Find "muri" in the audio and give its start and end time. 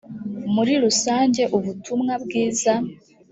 0.53-0.73